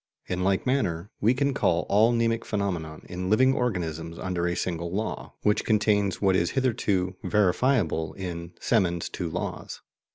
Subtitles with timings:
[0.25, 4.91] In like manner, we can collect all mnemic phenomena in living organisms under a single
[4.91, 9.81] law, which contains what is hitherto verifiable in Semon's two laws.